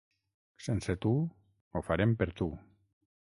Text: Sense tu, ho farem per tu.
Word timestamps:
Sense 0.67 0.95
tu, 1.05 1.11
ho 1.79 1.83
farem 1.91 2.17
per 2.23 2.29
tu. 2.41 2.49